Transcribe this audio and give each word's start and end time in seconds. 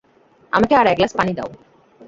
আমাকে 0.53 0.73
আর 0.75 0.85
এক 0.87 0.97
গ্লাস 0.97 1.13
পানি 1.17 1.33
দাও। 1.33 1.49